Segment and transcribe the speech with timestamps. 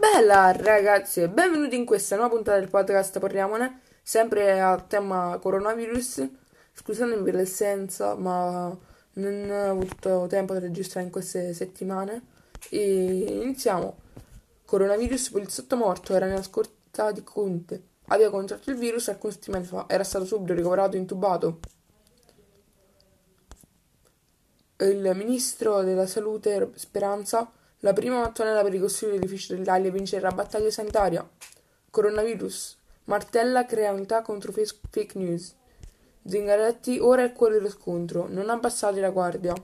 [0.00, 6.26] Bella ragazzi, benvenuti in questa nuova puntata del podcast Parliamone, sempre a tema coronavirus.
[6.72, 8.74] Scusatemi per l'essenza, ma
[9.12, 12.28] non ho avuto tempo di registrare in queste settimane.
[12.70, 13.98] E iniziamo.
[14.64, 17.82] Coronavirus, poliziotto morto, era nella scorta di Conte.
[18.06, 21.60] Aveva contratto il virus alcuni settimane fa, era stato subito ricoverato e intubato.
[24.78, 30.32] Il ministro della salute Speranza la prima mattonella per ricostruire l'edificio dell'Italia e vincere la
[30.32, 31.28] battaglia sanitaria.
[31.90, 32.78] Coronavirus.
[33.04, 35.54] Martella crea unità contro fake news.
[36.26, 38.26] Zingaretti ora è il cuore dello scontro.
[38.28, 39.54] Non abbassate la guardia.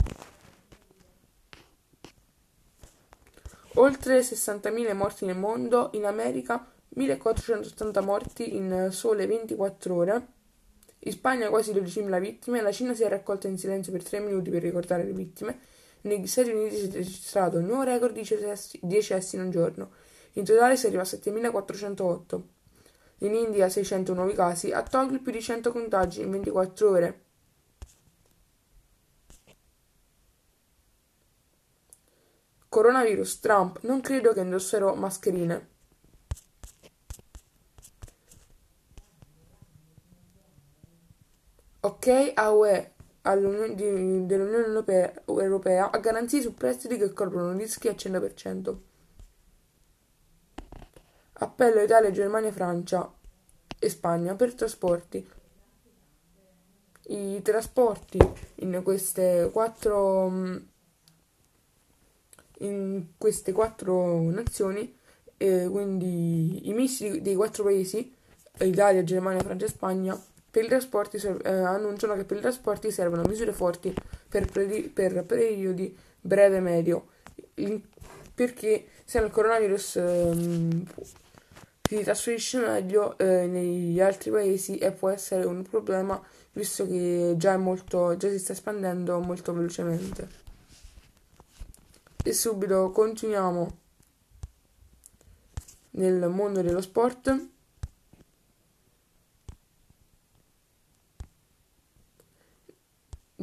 [3.75, 10.27] Oltre 60.000 morti nel mondo, in America 1.480 morti in sole 24 ore.
[11.01, 14.49] In Spagna quasi 12.000 vittime, la Cina si è raccolta in silenzio per 3 minuti
[14.49, 15.59] per ricordare le vittime
[16.07, 18.27] negli Stati Uniti si è registrato un nuovo record di
[18.81, 19.91] decessi in un giorno.
[20.33, 22.43] In totale si arriva a 7.408.
[23.21, 27.21] In India 600 nuovi casi, a Tokyo più di 100 contagi in 24 ore.
[32.69, 35.75] Coronavirus, Trump, non credo che indosserò mascherine.
[41.81, 42.96] Ok, AUE,
[43.35, 48.77] dell'Unione Europea, a garanzie su prestiti che coprono rischi al 100%.
[51.39, 53.13] Appello Italia, Germania, Francia
[53.79, 55.29] e Spagna per trasporti.
[57.09, 58.19] I trasporti
[58.57, 60.29] in queste quattro,
[62.59, 64.97] in queste quattro nazioni,
[65.37, 68.15] eh, quindi i misti dei quattro paesi,
[68.61, 70.21] Italia, Germania, Francia e Spagna,
[70.57, 73.93] per i trasporti eh, annunciano che per i trasporti servono misure forti
[74.27, 77.09] per, pre- per periodi breve e medio,
[77.57, 77.83] in-
[78.35, 80.87] perché se il coronavirus eh,
[81.83, 86.19] si trasferisce meglio eh, negli altri paesi e può essere un problema
[86.53, 90.27] visto che già, molto, già si sta espandendo molto velocemente.
[92.25, 93.79] E subito continuiamo
[95.91, 97.56] nel mondo dello sport.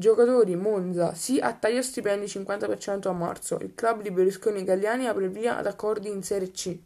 [0.04, 3.58] Giocatori Monza, sì a taglio stipendi 50% a marzo.
[3.62, 6.78] Il club di Berlusconi Italiani apre via ad accordi in Serie C.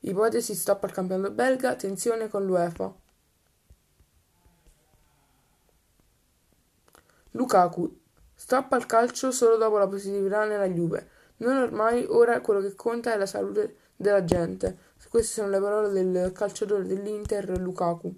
[0.00, 2.92] Ipotesi stop al campionato belga, tensione con l'UEFA.
[7.30, 7.96] Lukaku,
[8.34, 11.08] stop al calcio solo dopo la positività nella Juve.
[11.36, 14.76] Non ormai, ora quello che conta è la salute della gente.
[15.08, 18.12] Queste sono le parole del calciatore dell'Inter Lukaku.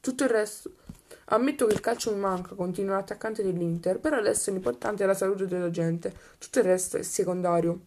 [0.00, 0.72] Tutto il resto
[1.26, 5.46] Ammetto che il calcio mi manca, continua l'attaccante dell'Inter, però adesso l'importante è la salute
[5.46, 7.80] della gente, tutto il resto è secondario.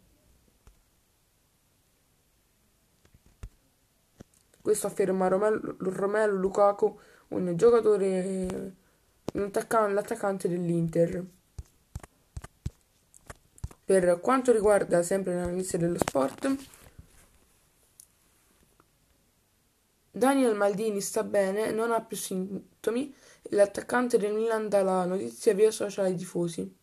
[4.62, 8.76] Questo afferma Romelu, Romelu Lukaku, un giocatore,
[9.34, 11.26] un attaccante, l'attaccante dell'Inter.
[13.86, 16.56] Per quanto riguarda sempre l'analisi dello sport,
[20.20, 23.14] Daniel Maldini sta bene, non ha più sintomi
[23.52, 26.76] L'attaccante del Milan dà la notizia via social ai tifosi.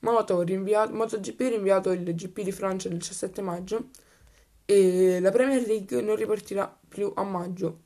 [0.00, 3.88] Moto rinviato, MotoGP rinviato il GP di Francia il 17 maggio
[4.64, 7.84] e la Premier League non ripartirà più a maggio.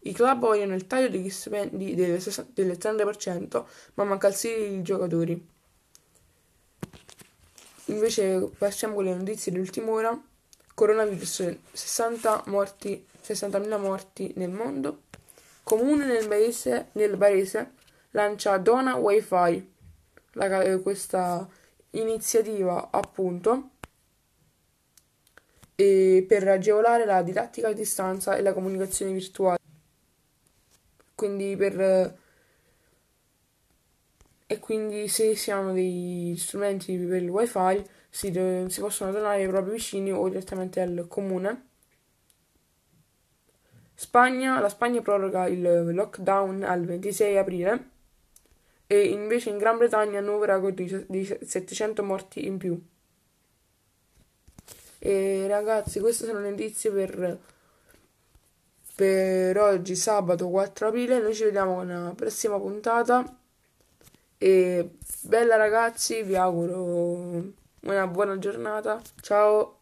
[0.00, 5.48] I club vogliono il taglio degli stipendi del, 30%, ma manca il sì dei giocatori.
[7.86, 10.22] Invece passiamo con le notizie dell'ultima ora.
[10.82, 15.02] Coronavirus, 60 morti, 60.000 morti nel mondo.
[15.62, 17.74] Comune nel Barese, nel Barese
[18.10, 19.72] lancia Dona Wi-Fi,
[20.32, 21.48] la, eh, questa
[21.90, 23.70] iniziativa appunto
[25.76, 29.58] per agevolare la didattica a distanza e la comunicazione virtuale.
[31.14, 32.18] Quindi per
[34.52, 37.82] e quindi se si hanno degli strumenti per il wifi
[38.14, 38.30] si,
[38.68, 41.70] si possono donare ai propri vicini o direttamente al comune
[43.94, 45.62] Spagna, la Spagna proroga il
[45.94, 47.90] lockdown al 26 aprile
[48.88, 52.76] e invece in Gran Bretagna nuovo record di 700 morti in più.
[54.98, 57.38] E ragazzi, queste sono le notizie per,
[58.96, 61.20] per oggi, sabato 4 aprile.
[61.20, 63.38] Noi ci vediamo con la prossima puntata.
[64.36, 69.00] E bella ragazzi, vi auguro una buona giornata.
[69.20, 69.81] Ciao!